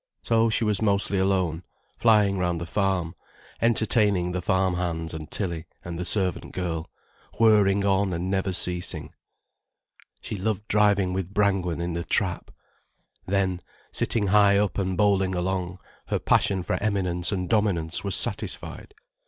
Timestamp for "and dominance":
17.31-18.03